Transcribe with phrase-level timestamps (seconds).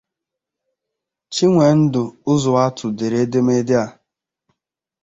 [1.33, 2.03] Chinwendu
[2.33, 3.85] Uzoatu dere edemede a